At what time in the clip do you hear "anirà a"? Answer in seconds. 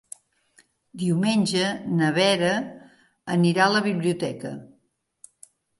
3.39-3.73